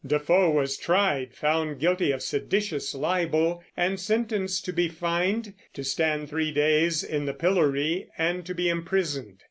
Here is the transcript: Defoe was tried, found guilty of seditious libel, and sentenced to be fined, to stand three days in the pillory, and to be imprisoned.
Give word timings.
Defoe 0.03 0.49
was 0.49 0.77
tried, 0.77 1.35
found 1.35 1.79
guilty 1.79 2.11
of 2.11 2.23
seditious 2.23 2.95
libel, 2.95 3.61
and 3.77 3.99
sentenced 3.99 4.65
to 4.65 4.73
be 4.73 4.87
fined, 4.87 5.53
to 5.75 5.83
stand 5.83 6.27
three 6.27 6.49
days 6.51 7.03
in 7.03 7.25
the 7.25 7.35
pillory, 7.35 8.09
and 8.17 8.43
to 8.47 8.55
be 8.55 8.67
imprisoned. 8.67 9.37